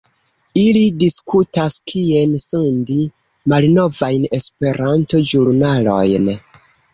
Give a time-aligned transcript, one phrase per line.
[0.59, 2.97] Ili diskutas kien sendi
[3.53, 6.33] malnovajn Esperanto-ĵurnalojn